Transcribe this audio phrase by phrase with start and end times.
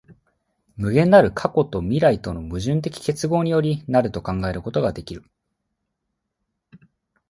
[0.77, 5.23] 無限なる過去と未来との矛盾的結合より成ると考えることができる。